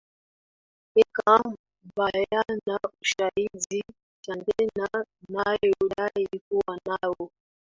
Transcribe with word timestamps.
eka 1.01 1.33
mbayana 1.87 2.75
ushahidi 3.01 3.81
chadema 4.25 4.89
inayodai 5.25 6.27
kuwa 6.49 6.79
nao 6.85 7.29